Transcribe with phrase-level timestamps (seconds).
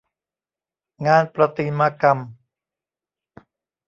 [1.07, 2.17] งานประติมากรรม